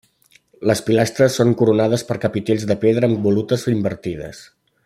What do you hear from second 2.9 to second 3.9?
amb volutes